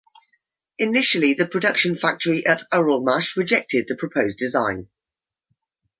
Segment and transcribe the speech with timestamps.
[0.79, 4.87] Initially the production factory at Uralmash rejected the proposed design.